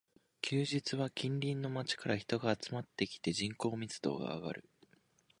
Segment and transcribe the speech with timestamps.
[0.41, 4.65] 休日は近隣の街から人が集まってきて、人口密度が上がる